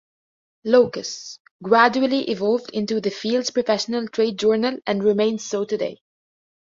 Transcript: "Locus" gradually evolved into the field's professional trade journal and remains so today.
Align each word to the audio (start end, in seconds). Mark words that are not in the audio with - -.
"Locus" 0.63 1.37
gradually 1.61 2.27
evolved 2.31 2.71
into 2.71 2.99
the 2.99 3.11
field's 3.11 3.51
professional 3.51 4.07
trade 4.07 4.39
journal 4.39 4.79
and 4.87 5.03
remains 5.03 5.43
so 5.45 5.63
today. 5.63 5.99